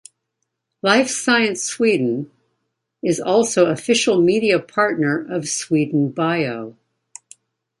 "Life 0.81 1.11
Science 1.11 1.61
Sweden" 1.61 2.31
is 3.03 3.19
also 3.19 3.67
official 3.67 4.19
media 4.19 4.57
partner 4.59 5.23
of 5.31 5.47
Sweden 5.47 6.09
Bio. 6.09 6.75